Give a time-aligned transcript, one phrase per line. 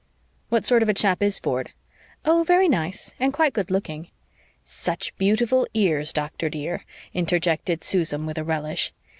[0.49, 1.73] "What sort of a chap is Ford?"
[2.25, 4.07] "Oh, very nice, and quite good looking."
[4.63, 8.93] "Such beautiful ears, doctor, dear," interjected Susan with a relish.